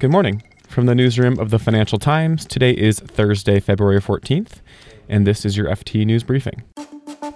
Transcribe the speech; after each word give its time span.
Good 0.00 0.10
morning. 0.10 0.42
From 0.66 0.86
the 0.86 0.94
newsroom 0.94 1.38
of 1.38 1.50
the 1.50 1.58
Financial 1.58 2.00
Times, 2.00 2.44
today 2.44 2.72
is 2.72 2.98
Thursday, 2.98 3.60
February 3.60 4.00
14th, 4.00 4.60
and 5.08 5.24
this 5.24 5.44
is 5.44 5.56
your 5.56 5.68
FT 5.68 6.04
News 6.04 6.24
Briefing. 6.24 6.64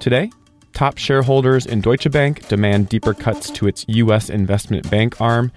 Today, 0.01 0.33
top 0.73 0.99
shareholders 0.99 1.67
in 1.67 1.81
Deutsche 1.81 2.11
Bank 2.11 2.49
demand 2.49 2.89
deeper 2.89 3.15
cuts 3.15 3.49
to 3.51 3.69
its 3.69 3.85
U.S. 3.87 4.29
investment 4.29 4.91
bank 4.91 5.21
arm. 5.21 5.53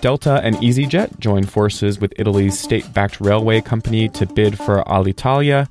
Delta 0.00 0.40
and 0.44 0.54
EasyJet 0.56 1.18
join 1.18 1.44
forces 1.44 1.98
with 1.98 2.14
Italy's 2.16 2.56
state 2.58 2.94
backed 2.94 3.20
railway 3.20 3.60
company 3.60 4.08
to 4.10 4.24
bid 4.24 4.56
for 4.56 4.84
Alitalia. 4.84 5.68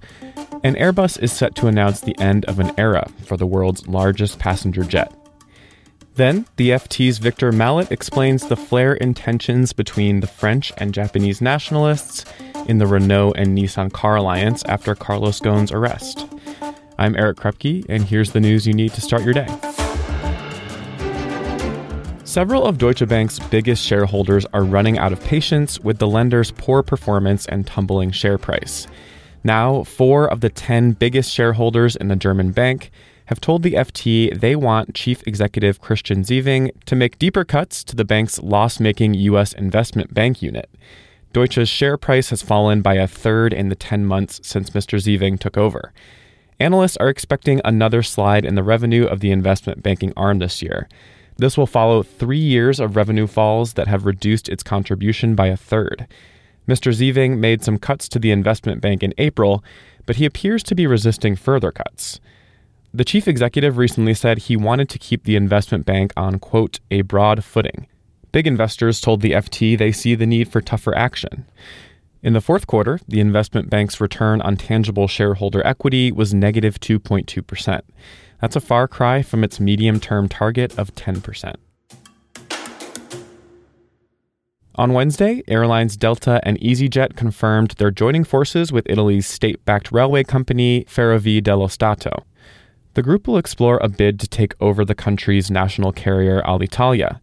And 0.61 0.75
Airbus 0.75 1.17
is 1.23 1.31
set 1.31 1.55
to 1.55 1.67
announce 1.67 2.01
the 2.01 2.19
end 2.19 2.43
of 2.45 2.59
an 2.59 2.73
era 2.77 3.09
for 3.23 3.37
the 3.37 3.47
world's 3.47 3.87
largest 3.87 4.39
passenger 4.39 4.83
jet. 4.83 5.13
Then, 6.15 6.45
the 6.55 6.69
FT's 6.69 7.17
Victor 7.17 7.51
Mallet 7.51 7.91
explains 7.91 8.47
the 8.47 8.55
flare 8.55 8.93
intentions 8.93 9.73
between 9.73 10.21
the 10.21 10.27
French 10.27 10.71
and 10.77 10.93
Japanese 10.93 11.41
nationalists 11.41 12.23
in 12.67 12.77
the 12.77 12.87
Renault 12.87 13.33
and 13.33 13.57
Nissan 13.57 13.91
car 13.91 14.15
alliance 14.15 14.63
after 14.63 14.95
Carlos 14.95 15.41
Ghosn's 15.41 15.73
arrest. 15.73 16.25
I'm 16.97 17.17
Eric 17.17 17.35
Krupke, 17.35 17.85
and 17.89 18.05
here's 18.05 18.31
the 18.31 18.39
news 18.39 18.65
you 18.65 18.73
need 18.73 18.93
to 18.93 19.01
start 19.01 19.23
your 19.23 19.33
day. 19.33 19.47
Several 22.23 22.65
of 22.65 22.77
Deutsche 22.77 23.05
Bank's 23.09 23.39
biggest 23.39 23.85
shareholders 23.85 24.45
are 24.53 24.63
running 24.63 24.97
out 24.97 25.11
of 25.11 25.19
patience 25.19 25.81
with 25.81 25.99
the 25.99 26.07
lender's 26.07 26.51
poor 26.51 26.81
performance 26.81 27.45
and 27.47 27.67
tumbling 27.67 28.11
share 28.11 28.37
price. 28.37 28.87
Now, 29.43 29.83
four 29.83 30.31
of 30.31 30.39
the 30.39 30.49
10 30.49 30.93
biggest 30.93 31.33
shareholders 31.33 31.97
in 31.97 32.07
the 32.07 32.15
German 32.15 32.51
bank 32.51 32.89
have 33.25 33.41
told 33.41 33.63
the 33.63 33.73
FT 33.73 34.39
they 34.39 34.55
want 34.55 34.93
Chief 34.93 35.25
Executive 35.27 35.81
Christian 35.81 36.23
Sewing 36.23 36.71
to 36.85 36.95
make 36.95 37.19
deeper 37.19 37.43
cuts 37.43 37.83
to 37.85 37.95
the 37.95 38.05
bank's 38.05 38.39
loss 38.39 38.79
making 38.79 39.13
U.S. 39.15 39.53
investment 39.53 40.13
bank 40.13 40.41
unit. 40.41 40.69
Deutsche's 41.33 41.67
share 41.67 41.97
price 41.97 42.29
has 42.29 42.41
fallen 42.41 42.81
by 42.81 42.93
a 42.93 43.07
third 43.07 43.51
in 43.51 43.69
the 43.69 43.75
10 43.75 44.05
months 44.05 44.39
since 44.43 44.69
Mr. 44.69 45.01
Sewing 45.01 45.37
took 45.37 45.57
over. 45.57 45.91
Analysts 46.59 46.97
are 46.97 47.09
expecting 47.09 47.59
another 47.65 48.01
slide 48.01 48.45
in 48.45 48.55
the 48.55 48.63
revenue 48.63 49.05
of 49.05 49.19
the 49.19 49.31
investment 49.31 49.83
banking 49.83 50.13
arm 50.15 50.39
this 50.39 50.61
year. 50.61 50.87
This 51.37 51.57
will 51.57 51.67
follow 51.67 52.03
three 52.03 52.39
years 52.39 52.79
of 52.79 52.95
revenue 52.95 53.27
falls 53.27 53.73
that 53.73 53.89
have 53.89 54.05
reduced 54.05 54.47
its 54.47 54.63
contribution 54.63 55.35
by 55.35 55.47
a 55.47 55.57
third. 55.57 56.07
Mr. 56.67 56.95
Sewing 56.95 57.41
made 57.41 57.63
some 57.63 57.77
cuts 57.77 58.07
to 58.09 58.19
the 58.19 58.31
investment 58.31 58.79
bank 58.79 59.03
in 59.03 59.13
April, 59.17 59.63
but 60.05 60.15
he 60.15 60.25
appears 60.25 60.63
to 60.63 60.75
be 60.75 60.87
resisting 60.87 61.35
further 61.35 61.71
cuts. 61.71 62.21
The 62.95 63.03
chief 63.03 63.27
executive 63.27 63.77
recently 63.77 64.13
said 64.13 64.37
he 64.37 64.55
wanted 64.55 64.87
to 64.87 64.97
keep 64.97 65.25
the 65.25 65.35
investment 65.35 65.85
bank 65.85 66.13
on, 66.15 66.39
quote, 66.39 66.79
a 66.89 67.01
broad 67.01 67.43
footing. 67.43 67.87
Big 68.31 68.47
investors 68.47 69.01
told 69.01 69.19
the 69.19 69.33
FT 69.33 69.77
they 69.77 69.91
see 69.91 70.15
the 70.15 70.25
need 70.25 70.47
for 70.47 70.61
tougher 70.61 70.95
action. 70.97 71.45
In 72.23 72.31
the 72.31 72.39
fourth 72.39 72.67
quarter, 72.67 73.01
the 73.05 73.19
investment 73.19 73.69
bank's 73.69 73.99
return 73.99 74.39
on 74.39 74.55
tangible 74.55 75.09
shareholder 75.09 75.61
equity 75.67 76.09
was 76.09 76.33
negative 76.33 76.79
2.2%. 76.79 77.81
That's 78.39 78.55
a 78.55 78.61
far 78.61 78.87
cry 78.87 79.21
from 79.23 79.43
its 79.43 79.59
medium 79.59 79.99
term 79.99 80.29
target 80.29 80.79
of 80.79 80.95
10%. 80.95 81.55
On 84.75 84.93
Wednesday, 84.93 85.43
airlines 85.49 85.97
Delta 85.97 86.39
and 86.43 86.57
EasyJet 86.61 87.17
confirmed 87.17 87.75
they're 87.77 87.91
joining 87.91 88.23
forces 88.23 88.71
with 88.71 88.89
Italy's 88.89 89.27
state 89.27 89.65
backed 89.65 89.91
railway 89.91 90.23
company 90.23 90.85
Ferrovie 90.85 91.43
dello 91.43 91.67
Stato. 91.67 92.23
The 92.95 93.03
group 93.03 93.27
will 93.27 93.37
explore 93.37 93.77
a 93.81 93.89
bid 93.89 94.21
to 94.21 94.27
take 94.27 94.55
over 94.61 94.85
the 94.85 94.95
country's 94.95 95.51
national 95.51 95.91
carrier 95.91 96.41
Alitalia. 96.43 97.19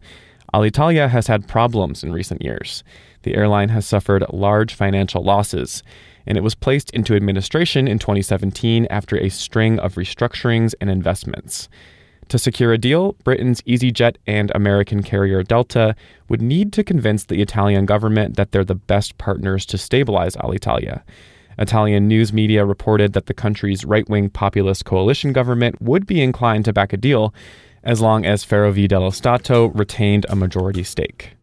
Alitalia 0.53 1.09
has 1.09 1.25
had 1.25 1.47
problems 1.47 2.03
in 2.03 2.13
recent 2.13 2.43
years. 2.43 2.83
The 3.23 3.35
airline 3.35 3.69
has 3.69 3.87
suffered 3.87 4.23
large 4.31 4.75
financial 4.75 5.23
losses, 5.23 5.81
and 6.27 6.37
it 6.37 6.43
was 6.43 6.53
placed 6.53 6.91
into 6.91 7.15
administration 7.15 7.87
in 7.87 7.97
2017 7.97 8.85
after 8.91 9.17
a 9.17 9.29
string 9.29 9.79
of 9.79 9.95
restructurings 9.95 10.75
and 10.79 10.91
investments. 10.91 11.69
To 12.29 12.37
secure 12.37 12.71
a 12.71 12.77
deal, 12.77 13.13
Britain's 13.23 13.63
EasyJet 13.63 14.17
and 14.27 14.51
American 14.53 15.01
carrier 15.01 15.41
Delta 15.41 15.95
would 16.29 16.41
need 16.41 16.71
to 16.73 16.83
convince 16.83 17.25
the 17.25 17.41
Italian 17.41 17.87
government 17.87 18.37
that 18.37 18.51
they're 18.51 18.63
the 18.63 18.75
best 18.75 19.17
partners 19.17 19.65
to 19.65 19.79
stabilize 19.79 20.35
Alitalia. 20.35 21.01
Italian 21.57 22.07
news 22.07 22.33
media 22.33 22.65
reported 22.65 23.13
that 23.13 23.27
the 23.27 23.33
country's 23.33 23.85
right 23.85 24.07
wing 24.09 24.29
populist 24.29 24.85
coalition 24.85 25.33
government 25.33 25.81
would 25.81 26.05
be 26.05 26.21
inclined 26.21 26.65
to 26.65 26.73
back 26.73 26.93
a 26.93 26.97
deal 26.97 27.33
as 27.83 28.01
long 28.01 28.25
as 28.25 28.45
Ferrovie 28.45 28.87
dello 28.87 29.09
Stato 29.09 29.65
retained 29.67 30.25
a 30.29 30.35
majority 30.35 30.83
stake. 30.83 31.35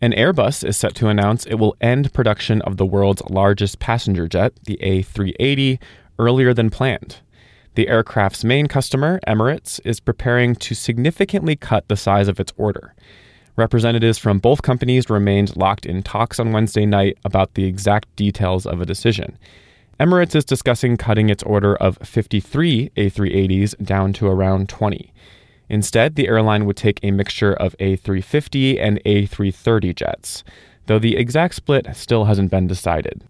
An 0.00 0.12
Airbus 0.12 0.62
is 0.62 0.76
set 0.76 0.94
to 0.96 1.08
announce 1.08 1.46
it 1.46 1.54
will 1.54 1.76
end 1.80 2.12
production 2.12 2.60
of 2.62 2.76
the 2.76 2.84
world's 2.84 3.22
largest 3.30 3.78
passenger 3.78 4.28
jet, 4.28 4.52
the 4.64 4.78
A380, 4.82 5.78
earlier 6.18 6.52
than 6.52 6.68
planned. 6.68 7.20
The 7.74 7.88
aircraft's 7.88 8.44
main 8.44 8.66
customer, 8.66 9.18
Emirates, 9.26 9.80
is 9.84 10.00
preparing 10.00 10.56
to 10.56 10.74
significantly 10.74 11.56
cut 11.56 11.88
the 11.88 11.96
size 11.96 12.28
of 12.28 12.38
its 12.38 12.52
order. 12.56 12.94
Representatives 13.56 14.18
from 14.18 14.40
both 14.40 14.62
companies 14.62 15.08
remained 15.08 15.56
locked 15.56 15.86
in 15.86 16.02
talks 16.02 16.40
on 16.40 16.52
Wednesday 16.52 16.84
night 16.84 17.16
about 17.24 17.54
the 17.54 17.64
exact 17.64 18.14
details 18.16 18.66
of 18.66 18.80
a 18.80 18.86
decision. 18.86 19.38
Emirates 20.00 20.34
is 20.34 20.44
discussing 20.44 20.96
cutting 20.96 21.30
its 21.30 21.42
order 21.44 21.76
of 21.76 21.96
53 21.98 22.90
A380s 22.96 23.84
down 23.84 24.12
to 24.14 24.26
around 24.26 24.68
20. 24.68 25.12
Instead, 25.68 26.16
the 26.16 26.26
airline 26.26 26.66
would 26.66 26.76
take 26.76 26.98
a 27.02 27.12
mixture 27.12 27.52
of 27.52 27.76
A350 27.78 28.80
and 28.80 29.00
A330 29.04 29.94
jets, 29.94 30.42
though 30.86 30.98
the 30.98 31.16
exact 31.16 31.54
split 31.54 31.86
still 31.94 32.24
hasn't 32.24 32.50
been 32.50 32.66
decided. 32.66 33.22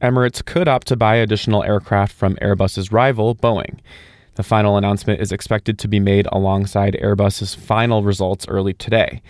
Emirates 0.00 0.42
could 0.42 0.66
opt 0.66 0.86
to 0.86 0.96
buy 0.96 1.16
additional 1.16 1.62
aircraft 1.62 2.14
from 2.14 2.36
Airbus's 2.36 2.90
rival, 2.90 3.34
Boeing. 3.34 3.80
The 4.36 4.42
final 4.42 4.78
announcement 4.78 5.20
is 5.20 5.30
expected 5.30 5.78
to 5.80 5.88
be 5.88 6.00
made 6.00 6.26
alongside 6.32 6.96
Airbus's 7.02 7.54
final 7.54 8.02
results 8.02 8.48
early 8.48 8.72
today. 8.72 9.20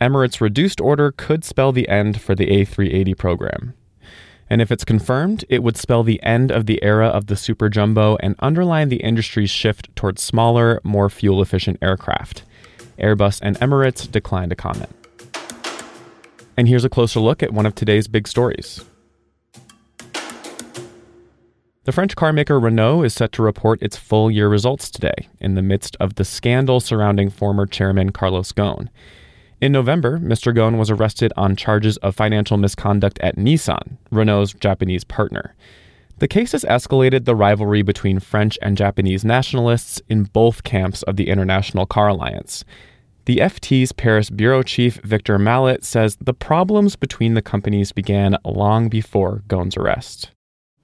Emirates' 0.00 0.40
reduced 0.40 0.80
order 0.80 1.12
could 1.12 1.44
spell 1.44 1.72
the 1.72 1.88
end 1.88 2.20
for 2.20 2.34
the 2.34 2.46
A380 2.46 3.16
program. 3.16 3.74
And 4.48 4.62
if 4.62 4.70
it's 4.70 4.84
confirmed, 4.84 5.44
it 5.48 5.62
would 5.62 5.76
spell 5.76 6.02
the 6.02 6.22
end 6.22 6.52
of 6.52 6.66
the 6.66 6.82
era 6.82 7.08
of 7.08 7.26
the 7.26 7.36
super 7.36 7.68
jumbo 7.68 8.16
and 8.16 8.36
underline 8.38 8.88
the 8.88 9.02
industry's 9.02 9.50
shift 9.50 9.94
towards 9.96 10.22
smaller, 10.22 10.80
more 10.84 11.10
fuel 11.10 11.42
efficient 11.42 11.78
aircraft. 11.82 12.44
Airbus 12.98 13.40
and 13.42 13.58
Emirates 13.58 14.10
declined 14.10 14.50
to 14.50 14.56
comment. 14.56 14.90
And 16.56 16.68
here's 16.68 16.84
a 16.84 16.88
closer 16.88 17.20
look 17.20 17.42
at 17.42 17.52
one 17.52 17.66
of 17.66 17.74
today's 17.74 18.08
big 18.08 18.28
stories. 18.28 18.84
The 21.84 21.92
French 21.92 22.16
carmaker 22.16 22.60
Renault 22.60 23.02
is 23.02 23.14
set 23.14 23.30
to 23.32 23.42
report 23.42 23.82
its 23.82 23.96
full 23.96 24.30
year 24.30 24.48
results 24.48 24.90
today 24.90 25.28
in 25.40 25.54
the 25.54 25.62
midst 25.62 25.96
of 26.00 26.16
the 26.16 26.24
scandal 26.24 26.80
surrounding 26.80 27.30
former 27.30 27.66
chairman 27.66 28.10
Carlos 28.10 28.52
Ghosn. 28.52 28.88
In 29.58 29.72
November, 29.72 30.18
Mr. 30.18 30.54
Ghosn 30.54 30.76
was 30.76 30.90
arrested 30.90 31.32
on 31.34 31.56
charges 31.56 31.96
of 31.98 32.14
financial 32.14 32.58
misconduct 32.58 33.18
at 33.22 33.36
Nissan, 33.36 33.96
Renault's 34.10 34.52
Japanese 34.52 35.02
partner. 35.02 35.54
The 36.18 36.28
case 36.28 36.52
has 36.52 36.64
escalated 36.64 37.24
the 37.24 37.34
rivalry 37.34 37.80
between 37.80 38.20
French 38.20 38.58
and 38.60 38.76
Japanese 38.76 39.24
nationalists 39.24 40.00
in 40.10 40.24
both 40.24 40.62
camps 40.62 41.02
of 41.04 41.16
the 41.16 41.28
International 41.28 41.86
Car 41.86 42.08
Alliance. 42.08 42.64
The 43.24 43.38
FT's 43.38 43.92
Paris 43.92 44.28
bureau 44.28 44.62
chief 44.62 44.96
Victor 44.96 45.38
Mallet 45.38 45.84
says 45.84 46.16
the 46.16 46.34
problems 46.34 46.94
between 46.94 47.32
the 47.32 47.42
companies 47.42 47.92
began 47.92 48.36
long 48.44 48.90
before 48.90 49.42
Ghosn's 49.48 49.76
arrest 49.78 50.32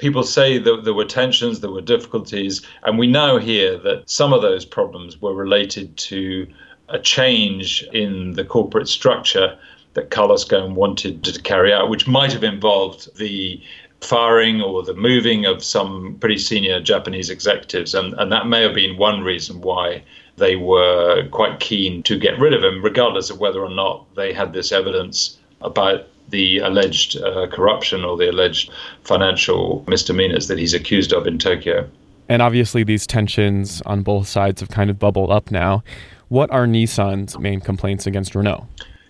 people 0.02 0.24
say 0.24 0.58
that 0.58 0.82
there 0.82 0.94
were 0.94 1.04
tensions, 1.04 1.60
there 1.60 1.70
were 1.70 1.80
difficulties, 1.80 2.60
and 2.82 2.98
we 2.98 3.06
now 3.06 3.38
hear 3.38 3.78
that 3.78 4.10
some 4.10 4.32
of 4.32 4.42
those 4.42 4.64
problems 4.64 5.22
were 5.22 5.32
related 5.32 5.96
to 5.96 6.44
a 6.92 6.98
change 6.98 7.82
in 7.92 8.34
the 8.34 8.44
corporate 8.44 8.88
structure 8.88 9.58
that 9.94 10.10
Carlos 10.10 10.44
Ghosn 10.44 10.74
wanted 10.74 11.24
to 11.24 11.42
carry 11.42 11.72
out, 11.72 11.90
which 11.90 12.06
might 12.06 12.32
have 12.32 12.44
involved 12.44 13.16
the 13.18 13.60
firing 14.00 14.60
or 14.60 14.82
the 14.82 14.94
moving 14.94 15.44
of 15.46 15.62
some 15.62 16.16
pretty 16.20 16.38
senior 16.38 16.80
Japanese 16.80 17.30
executives. 17.30 17.94
And, 17.94 18.14
and 18.14 18.32
that 18.32 18.46
may 18.46 18.62
have 18.62 18.74
been 18.74 18.96
one 18.96 19.22
reason 19.22 19.60
why 19.60 20.02
they 20.36 20.56
were 20.56 21.28
quite 21.30 21.60
keen 21.60 22.02
to 22.04 22.18
get 22.18 22.38
rid 22.38 22.52
of 22.52 22.64
him, 22.64 22.82
regardless 22.82 23.30
of 23.30 23.38
whether 23.38 23.60
or 23.60 23.70
not 23.70 24.06
they 24.14 24.32
had 24.32 24.52
this 24.52 24.72
evidence 24.72 25.38
about 25.60 26.06
the 26.30 26.58
alleged 26.58 27.16
uh, 27.22 27.46
corruption 27.48 28.04
or 28.04 28.16
the 28.16 28.30
alleged 28.30 28.70
financial 29.04 29.84
misdemeanors 29.86 30.48
that 30.48 30.58
he's 30.58 30.74
accused 30.74 31.12
of 31.12 31.26
in 31.26 31.38
Tokyo. 31.38 31.88
And 32.28 32.40
obviously, 32.40 32.82
these 32.82 33.06
tensions 33.06 33.82
on 33.82 34.02
both 34.02 34.26
sides 34.26 34.60
have 34.60 34.70
kind 34.70 34.88
of 34.88 34.98
bubbled 34.98 35.30
up 35.30 35.50
now. 35.50 35.84
What 36.32 36.50
are 36.50 36.66
Nissan's 36.66 37.38
main 37.38 37.60
complaints 37.60 38.06
against 38.06 38.34
Renault? 38.34 38.66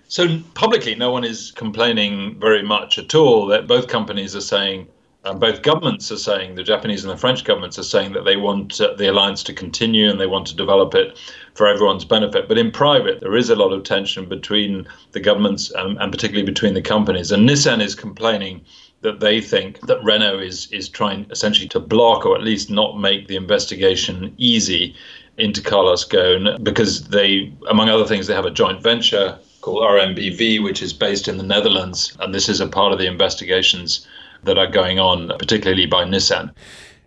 So, 0.08 0.40
publicly, 0.54 0.96
no 0.96 1.12
one 1.12 1.22
is 1.22 1.52
complaining 1.52 2.36
very 2.40 2.64
much 2.64 2.98
at 2.98 3.14
all. 3.14 3.46
That 3.46 3.68
both 3.68 3.86
companies 3.86 4.34
are 4.34 4.40
saying 4.40 4.88
And 5.24 5.38
both 5.38 5.62
governments 5.62 6.10
are 6.10 6.16
saying, 6.16 6.56
the 6.56 6.64
Japanese 6.64 7.04
and 7.04 7.12
the 7.12 7.16
French 7.16 7.44
governments 7.44 7.78
are 7.78 7.84
saying 7.84 8.12
that 8.14 8.24
they 8.24 8.36
want 8.36 8.80
uh, 8.80 8.94
the 8.94 9.08
alliance 9.08 9.44
to 9.44 9.52
continue 9.52 10.10
and 10.10 10.18
they 10.20 10.26
want 10.26 10.48
to 10.48 10.56
develop 10.56 10.96
it 10.96 11.16
for 11.54 11.68
everyone's 11.68 12.04
benefit. 12.04 12.48
But 12.48 12.58
in 12.58 12.72
private, 12.72 13.20
there 13.20 13.36
is 13.36 13.48
a 13.48 13.54
lot 13.54 13.72
of 13.72 13.84
tension 13.84 14.28
between 14.28 14.84
the 15.12 15.20
governments 15.20 15.70
and, 15.76 15.96
and 15.98 16.10
particularly 16.10 16.44
between 16.44 16.74
the 16.74 16.82
companies. 16.82 17.30
And 17.30 17.48
Nissan 17.48 17.80
is 17.80 17.94
complaining 17.94 18.62
that 19.02 19.20
they 19.20 19.40
think 19.40 19.80
that 19.86 20.02
Renault 20.02 20.40
is 20.40 20.68
is 20.72 20.88
trying 20.88 21.26
essentially 21.30 21.68
to 21.68 21.80
block 21.80 22.26
or 22.26 22.36
at 22.36 22.42
least 22.42 22.70
not 22.70 22.98
make 22.98 23.28
the 23.28 23.36
investigation 23.36 24.34
easy 24.38 24.94
into 25.38 25.62
Carlos 25.62 26.04
Ghosn 26.04 26.62
because 26.62 27.08
they, 27.08 27.52
among 27.68 27.88
other 27.88 28.06
things, 28.06 28.26
they 28.26 28.34
have 28.34 28.46
a 28.46 28.50
joint 28.50 28.82
venture 28.82 29.38
called 29.62 29.82
RNBV, 29.82 30.62
which 30.62 30.82
is 30.82 30.92
based 30.92 31.28
in 31.28 31.38
the 31.38 31.44
Netherlands, 31.44 32.16
and 32.20 32.34
this 32.34 32.48
is 32.48 32.60
a 32.60 32.66
part 32.66 32.92
of 32.92 32.98
the 32.98 33.06
investigations 33.06 34.06
that 34.42 34.58
are 34.58 34.66
going 34.66 34.98
on, 34.98 35.28
particularly 35.38 35.86
by 35.86 36.04
Nissan. 36.04 36.52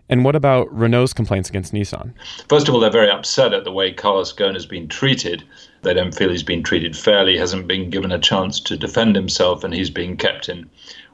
And 0.08 0.24
what 0.24 0.36
about 0.36 0.74
Renault's 0.74 1.14
complaints 1.14 1.50
against 1.50 1.74
Nissan? 1.74 2.14
First 2.48 2.68
of 2.68 2.74
all, 2.74 2.80
they're 2.80 2.92
very 2.92 3.10
upset 3.10 3.54
at 3.54 3.64
the 3.64 3.72
way 3.72 3.92
Carlos 3.92 4.32
Ghosn 4.34 4.54
has 4.54 4.66
been 4.66 4.88
treated. 4.88 5.44
They 5.82 5.94
don't 5.94 6.16
feel 6.16 6.30
he's 6.30 6.44
been 6.44 6.64
treated 6.64 6.96
fairly, 6.96 7.38
hasn't 7.38 7.68
been 7.68 7.90
given 7.90 8.12
a 8.12 8.20
chance 8.20 8.60
to 8.62 8.78
defend 8.78 9.16
himself, 9.16 9.64
and 9.64 9.74
he's 9.74 9.90
being 9.90 10.16
kept 10.16 10.48
in 10.48 10.70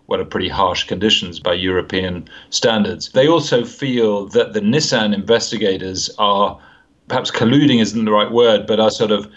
what 0.07 0.19
are 0.19 0.25
pretty 0.25 0.49
harsh 0.49 0.83
conditions 0.83 1.39
by 1.39 1.53
European 1.53 2.27
standards. 2.49 3.09
They 3.13 3.27
also 3.27 3.63
feel 3.63 4.27
that 4.27 4.53
the 4.53 4.59
Nissan 4.59 5.13
investigators 5.13 6.09
are 6.17 6.59
perhaps 7.11 7.29
colluding 7.29 7.81
isn't 7.81 8.05
the 8.05 8.11
right 8.11 8.31
word, 8.31 8.65
but 8.65 8.79
are 8.79 8.89
sort 8.89 9.11
of 9.11 9.29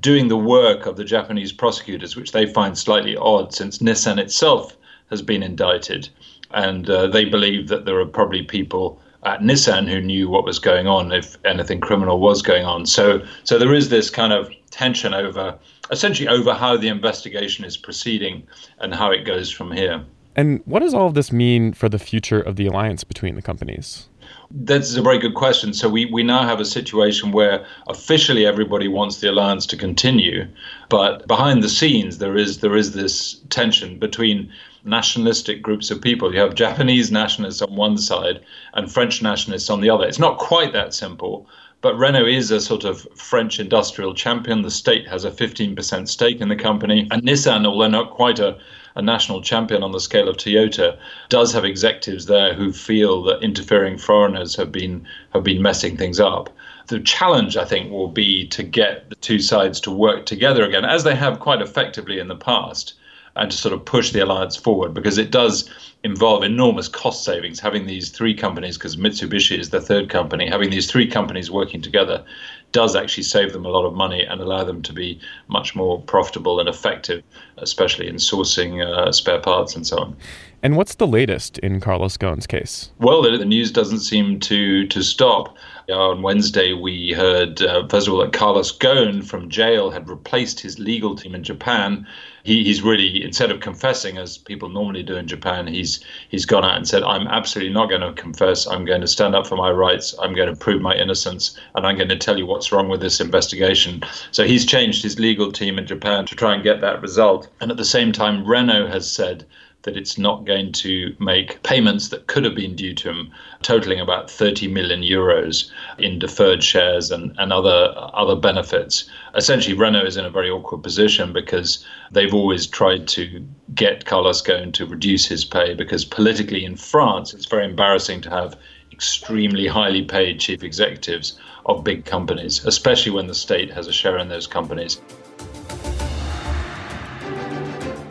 doing 0.00 0.28
the 0.28 0.36
work 0.36 0.84
of 0.84 0.96
the 0.96 1.04
Japanese 1.04 1.50
prosecutors, 1.50 2.14
which 2.14 2.32
they 2.32 2.44
find 2.44 2.76
slightly 2.76 3.16
odd 3.16 3.54
since 3.54 3.78
Nissan 3.78 4.18
itself 4.18 4.76
has 5.08 5.22
been 5.22 5.42
indicted. 5.42 6.10
And 6.50 6.90
uh, 6.90 7.06
they 7.06 7.24
believe 7.24 7.68
that 7.68 7.86
there 7.86 7.98
are 8.00 8.04
probably 8.04 8.42
people 8.42 9.00
at 9.22 9.40
Nissan 9.40 9.88
who 9.88 10.02
knew 10.02 10.28
what 10.28 10.44
was 10.44 10.58
going 10.58 10.86
on 10.86 11.10
if 11.10 11.38
anything 11.46 11.80
criminal 11.80 12.20
was 12.20 12.42
going 12.42 12.66
on. 12.66 12.84
So, 12.84 13.24
so 13.44 13.58
there 13.58 13.72
is 13.72 13.88
this 13.88 14.10
kind 14.10 14.34
of 14.34 14.50
tension 14.70 15.14
over, 15.14 15.58
essentially, 15.90 16.28
over 16.28 16.52
how 16.52 16.76
the 16.76 16.88
investigation 16.88 17.64
is 17.64 17.78
proceeding 17.78 18.46
and 18.80 18.94
how 18.94 19.10
it 19.10 19.24
goes 19.24 19.50
from 19.50 19.72
here. 19.72 20.04
And 20.36 20.60
what 20.66 20.80
does 20.80 20.92
all 20.92 21.06
of 21.06 21.14
this 21.14 21.32
mean 21.32 21.72
for 21.72 21.88
the 21.88 21.98
future 21.98 22.40
of 22.40 22.56
the 22.56 22.66
alliance 22.66 23.04
between 23.04 23.34
the 23.34 23.42
companies? 23.42 24.08
That's 24.50 24.94
a 24.94 25.02
very 25.02 25.18
good 25.18 25.34
question. 25.34 25.72
So 25.72 25.88
we, 25.88 26.04
we 26.06 26.22
now 26.22 26.44
have 26.44 26.60
a 26.60 26.64
situation 26.64 27.32
where 27.32 27.64
officially 27.88 28.44
everybody 28.44 28.86
wants 28.86 29.20
the 29.20 29.30
alliance 29.30 29.64
to 29.66 29.76
continue, 29.76 30.46
but 30.90 31.26
behind 31.26 31.62
the 31.62 31.68
scenes 31.70 32.18
there 32.18 32.36
is 32.36 32.60
there 32.60 32.76
is 32.76 32.92
this 32.92 33.40
tension 33.48 33.98
between 33.98 34.52
nationalistic 34.84 35.62
groups 35.62 35.90
of 35.90 36.00
people. 36.00 36.32
You 36.32 36.40
have 36.40 36.54
Japanese 36.54 37.10
nationalists 37.10 37.62
on 37.62 37.74
one 37.74 37.96
side 37.98 38.40
and 38.74 38.92
French 38.92 39.22
nationalists 39.22 39.70
on 39.70 39.80
the 39.80 39.90
other. 39.90 40.04
It's 40.04 40.18
not 40.18 40.38
quite 40.38 40.72
that 40.74 40.94
simple, 40.94 41.48
but 41.80 41.96
Renault 41.96 42.26
is 42.26 42.50
a 42.50 42.60
sort 42.60 42.84
of 42.84 43.06
French 43.16 43.58
industrial 43.58 44.14
champion. 44.14 44.62
The 44.62 44.70
state 44.70 45.08
has 45.08 45.24
a 45.24 45.30
15% 45.30 46.08
stake 46.08 46.40
in 46.40 46.48
the 46.48 46.56
company, 46.56 47.08
and 47.10 47.22
Nissan, 47.22 47.66
although 47.66 47.88
not 47.88 48.10
quite 48.10 48.38
a 48.38 48.58
a 48.96 49.02
national 49.02 49.42
champion 49.42 49.82
on 49.82 49.92
the 49.92 50.00
scale 50.00 50.28
of 50.28 50.36
Toyota, 50.36 50.98
does 51.28 51.52
have 51.52 51.64
executives 51.64 52.26
there 52.26 52.54
who 52.54 52.72
feel 52.72 53.22
that 53.24 53.42
interfering 53.42 53.98
foreigners 53.98 54.56
have 54.56 54.72
been 54.72 55.06
have 55.30 55.44
been 55.44 55.62
messing 55.62 55.96
things 55.96 56.18
up. 56.18 56.50
The 56.88 57.00
challenge, 57.00 57.56
I 57.56 57.64
think, 57.64 57.90
will 57.90 58.08
be 58.08 58.46
to 58.48 58.62
get 58.62 59.10
the 59.10 59.16
two 59.16 59.38
sides 59.38 59.80
to 59.80 59.90
work 59.90 60.24
together 60.24 60.64
again, 60.64 60.84
as 60.84 61.04
they 61.04 61.14
have 61.14 61.40
quite 61.40 61.60
effectively 61.60 62.18
in 62.18 62.28
the 62.28 62.36
past, 62.36 62.94
and 63.36 63.50
to 63.50 63.56
sort 63.56 63.74
of 63.74 63.84
push 63.84 64.12
the 64.12 64.20
alliance 64.20 64.56
forward 64.56 64.94
because 64.94 65.18
it 65.18 65.30
does 65.30 65.68
involve 66.02 66.42
enormous 66.42 66.88
cost 66.88 67.24
savings 67.24 67.60
having 67.60 67.86
these 67.86 68.10
three 68.10 68.34
companies 68.34 68.78
because 68.78 68.96
Mitsubishi 68.96 69.58
is 69.58 69.70
the 69.70 69.80
third 69.80 70.08
company 70.08 70.48
having 70.48 70.70
these 70.70 70.90
three 70.90 71.06
companies 71.06 71.50
working 71.50 71.82
together 71.82 72.24
does 72.72 72.94
actually 72.94 73.22
save 73.22 73.52
them 73.52 73.64
a 73.64 73.68
lot 73.68 73.86
of 73.86 73.94
money 73.94 74.22
and 74.24 74.40
allow 74.40 74.64
them 74.64 74.82
to 74.82 74.92
be 74.92 75.18
much 75.48 75.74
more 75.74 76.02
profitable 76.02 76.60
and 76.60 76.68
effective, 76.68 77.22
especially 77.58 78.06
in 78.06 78.16
sourcing 78.16 78.84
uh, 78.84 79.10
spare 79.12 79.40
parts 79.40 79.74
and 79.74 79.86
so 79.86 79.98
on. 79.98 80.16
And 80.62 80.76
what's 80.76 80.96
the 80.96 81.06
latest 81.06 81.58
in 81.58 81.80
Carlos 81.80 82.16
Ghosn's 82.16 82.46
case? 82.46 82.90
Well, 82.98 83.22
the, 83.22 83.36
the 83.36 83.44
news 83.44 83.70
doesn't 83.70 84.00
seem 84.00 84.40
to 84.40 84.86
to 84.88 85.02
stop. 85.02 85.55
On 85.88 86.20
Wednesday, 86.20 86.72
we 86.72 87.12
heard, 87.12 87.62
uh, 87.62 87.86
first 87.86 88.08
of 88.08 88.14
all, 88.14 88.20
that 88.20 88.32
Carlos 88.32 88.76
Ghosn 88.76 89.24
from 89.24 89.48
jail 89.48 89.90
had 89.90 90.08
replaced 90.08 90.58
his 90.58 90.80
legal 90.80 91.14
team 91.14 91.32
in 91.32 91.44
Japan. 91.44 92.08
He, 92.42 92.64
he's 92.64 92.82
really, 92.82 93.22
instead 93.22 93.52
of 93.52 93.60
confessing 93.60 94.18
as 94.18 94.36
people 94.36 94.68
normally 94.68 95.04
do 95.04 95.14
in 95.14 95.28
Japan, 95.28 95.68
he's 95.68 96.04
he's 96.28 96.44
gone 96.44 96.64
out 96.64 96.76
and 96.76 96.88
said, 96.88 97.04
"I'm 97.04 97.28
absolutely 97.28 97.72
not 97.72 97.88
going 97.88 98.00
to 98.00 98.12
confess. 98.20 98.66
I'm 98.66 98.84
going 98.84 99.00
to 99.00 99.06
stand 99.06 99.36
up 99.36 99.46
for 99.46 99.56
my 99.56 99.70
rights. 99.70 100.12
I'm 100.20 100.34
going 100.34 100.48
to 100.52 100.56
prove 100.56 100.82
my 100.82 100.94
innocence, 100.94 101.56
and 101.76 101.86
I'm 101.86 101.96
going 101.96 102.08
to 102.08 102.18
tell 102.18 102.36
you 102.36 102.46
what's 102.46 102.72
wrong 102.72 102.88
with 102.88 103.00
this 103.00 103.20
investigation." 103.20 104.02
So 104.32 104.44
he's 104.44 104.66
changed 104.66 105.04
his 105.04 105.20
legal 105.20 105.52
team 105.52 105.78
in 105.78 105.86
Japan 105.86 106.26
to 106.26 106.34
try 106.34 106.54
and 106.54 106.64
get 106.64 106.80
that 106.80 107.00
result. 107.00 107.48
And 107.60 107.70
at 107.70 107.76
the 107.76 107.84
same 107.84 108.10
time, 108.10 108.44
Renault 108.44 108.88
has 108.88 109.08
said 109.08 109.46
that 109.86 109.96
it's 109.96 110.18
not 110.18 110.44
going 110.44 110.72
to 110.72 111.16
make 111.18 111.62
payments 111.62 112.08
that 112.08 112.26
could 112.26 112.44
have 112.44 112.54
been 112.54 112.76
due 112.76 112.92
to 112.92 113.08
him, 113.08 113.32
totaling 113.62 114.00
about 114.00 114.30
30 114.30 114.68
million 114.68 115.00
euros 115.00 115.70
in 115.98 116.18
deferred 116.18 116.62
shares 116.62 117.10
and, 117.10 117.34
and 117.38 117.52
other 117.52 117.94
other 118.12 118.36
benefits. 118.36 119.08
Essentially, 119.34 119.74
Renault 119.74 120.04
is 120.04 120.16
in 120.16 120.26
a 120.26 120.30
very 120.30 120.50
awkward 120.50 120.82
position 120.82 121.32
because 121.32 121.84
they've 122.10 122.34
always 122.34 122.66
tried 122.66 123.08
to 123.08 123.46
get 123.74 124.04
Carlos 124.04 124.42
Ghosn 124.42 124.72
to 124.74 124.86
reduce 124.86 125.24
his 125.24 125.44
pay 125.44 125.72
because 125.72 126.04
politically 126.04 126.64
in 126.64 126.76
France, 126.76 127.32
it's 127.32 127.46
very 127.46 127.64
embarrassing 127.64 128.20
to 128.22 128.30
have 128.30 128.58
extremely 128.92 129.66
highly 129.66 130.02
paid 130.02 130.40
chief 130.40 130.62
executives 130.62 131.38
of 131.66 131.84
big 131.84 132.04
companies, 132.04 132.64
especially 132.64 133.12
when 133.12 133.26
the 133.26 133.34
state 133.34 133.70
has 133.70 133.86
a 133.86 133.92
share 133.92 134.18
in 134.18 134.28
those 134.28 134.46
companies. 134.46 135.00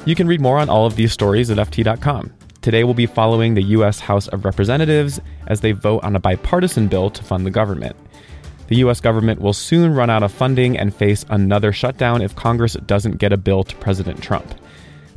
You 0.05 0.13
can 0.13 0.27
read 0.27 0.39
more 0.39 0.59
on 0.59 0.69
all 0.69 0.85
of 0.85 0.95
these 0.95 1.11
stories 1.11 1.49
at 1.49 1.57
FT.com. 1.57 2.31
Today 2.61 2.83
we'll 2.83 2.93
be 2.93 3.07
following 3.07 3.55
the 3.55 3.63
U.S. 3.63 3.99
House 3.99 4.27
of 4.27 4.45
Representatives 4.45 5.19
as 5.47 5.61
they 5.61 5.71
vote 5.71 6.03
on 6.03 6.15
a 6.15 6.19
bipartisan 6.19 6.87
bill 6.87 7.09
to 7.09 7.23
fund 7.23 7.43
the 7.43 7.51
government. 7.51 7.95
The 8.67 8.75
U.S. 8.77 9.01
government 9.01 9.41
will 9.41 9.53
soon 9.53 9.95
run 9.95 10.11
out 10.11 10.21
of 10.21 10.31
funding 10.31 10.77
and 10.77 10.93
face 10.93 11.25
another 11.29 11.71
shutdown 11.71 12.21
if 12.21 12.35
Congress 12.35 12.73
doesn't 12.85 13.17
get 13.17 13.33
a 13.33 13.37
bill 13.37 13.63
to 13.63 13.75
President 13.77 14.21
Trump. 14.21 14.53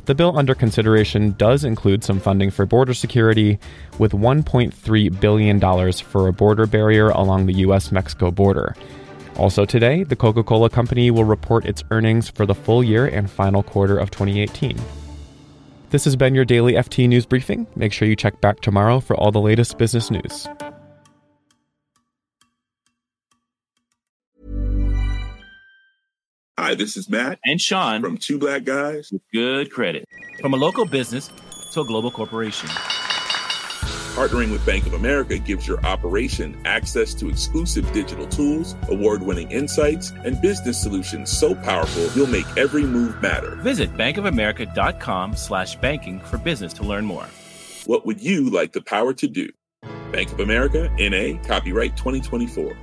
The 0.05 0.15
bill 0.15 0.35
under 0.35 0.55
consideration 0.55 1.35
does 1.37 1.63
include 1.63 2.03
some 2.03 2.19
funding 2.19 2.49
for 2.49 2.65
border 2.65 2.95
security, 2.95 3.59
with 3.99 4.13
$1.3 4.13 5.19
billion 5.19 5.93
for 5.93 6.27
a 6.27 6.33
border 6.33 6.65
barrier 6.65 7.09
along 7.09 7.45
the 7.45 7.53
U.S. 7.53 7.91
Mexico 7.91 8.31
border. 8.31 8.75
Also, 9.39 9.63
today, 9.63 10.03
the 10.03 10.17
Coca 10.17 10.43
Cola 10.43 10.69
Company 10.69 11.09
will 11.09 11.23
report 11.23 11.65
its 11.65 11.81
earnings 11.91 12.29
for 12.29 12.45
the 12.45 12.53
full 12.53 12.83
year 12.83 13.05
and 13.05 13.31
final 13.31 13.63
quarter 13.63 13.97
of 13.97 14.11
2018. 14.11 14.77
This 15.91 16.03
has 16.03 16.17
been 16.17 16.35
your 16.35 16.43
daily 16.43 16.73
FT 16.73 17.07
News 17.07 17.25
Briefing. 17.25 17.65
Make 17.73 17.93
sure 17.93 18.05
you 18.05 18.17
check 18.17 18.41
back 18.41 18.59
tomorrow 18.59 18.99
for 18.99 19.15
all 19.15 19.31
the 19.31 19.39
latest 19.39 19.77
business 19.77 20.11
news. 20.11 20.45
Hi, 26.57 26.75
this 26.75 26.97
is 26.97 27.09
Matt 27.09 27.39
and 27.45 27.61
Sean 27.61 28.01
from 28.01 28.17
Two 28.17 28.39
Black 28.39 28.65
Guys 28.65 29.09
with 29.09 29.21
Good 29.31 29.71
Credit. 29.71 30.05
From 30.41 30.53
a 30.53 30.57
local 30.57 30.83
business 30.83 31.31
to 31.71 31.79
a 31.79 31.85
global 31.85 32.11
corporation. 32.11 32.69
Partnering 34.19 34.51
with 34.51 34.65
Bank 34.65 34.85
of 34.85 34.95
America 34.95 35.37
gives 35.37 35.65
your 35.65 35.79
operation 35.85 36.61
access 36.65 37.13
to 37.13 37.29
exclusive 37.29 37.89
digital 37.93 38.27
tools, 38.27 38.75
award 38.89 39.23
winning 39.23 39.49
insights, 39.49 40.11
and 40.25 40.41
business 40.41 40.77
solutions 40.77 41.29
so 41.29 41.55
powerful 41.55 42.05
you'll 42.13 42.27
make 42.27 42.45
every 42.57 42.83
move 42.83 43.21
matter. 43.21 43.55
Visit 43.61 43.95
bankofamerica.com 43.95 45.37
slash 45.37 45.77
banking 45.77 46.19
for 46.19 46.37
business 46.37 46.73
to 46.73 46.83
learn 46.83 47.05
more. 47.05 47.27
What 47.85 48.05
would 48.05 48.19
you 48.19 48.49
like 48.49 48.73
the 48.73 48.81
power 48.81 49.13
to 49.13 49.25
do? 49.25 49.47
Bank 50.11 50.33
of 50.33 50.41
America, 50.41 50.91
NA, 50.99 51.41
copyright 51.47 51.95
2024. 51.95 52.75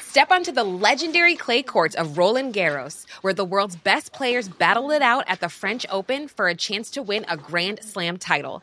Step 0.00 0.30
onto 0.30 0.52
the 0.52 0.64
legendary 0.64 1.36
clay 1.36 1.62
courts 1.62 1.94
of 1.96 2.16
Roland 2.16 2.54
Garros, 2.54 3.04
where 3.20 3.34
the 3.34 3.44
world's 3.44 3.76
best 3.76 4.12
players 4.14 4.48
battle 4.48 4.90
it 4.90 5.02
out 5.02 5.24
at 5.26 5.40
the 5.40 5.50
French 5.50 5.84
Open 5.90 6.28
for 6.28 6.48
a 6.48 6.54
chance 6.54 6.88
to 6.92 7.02
win 7.02 7.26
a 7.28 7.36
Grand 7.36 7.80
Slam 7.82 8.16
title. 8.16 8.62